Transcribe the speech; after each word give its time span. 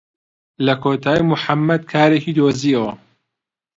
لە 0.65 0.73
کۆتایی 0.83 1.27
موحەممەد 1.29 1.81
کارێکی 1.91 2.35
دۆزییەوە. 2.37 2.91